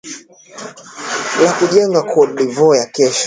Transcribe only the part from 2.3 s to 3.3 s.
dvoire ya kesho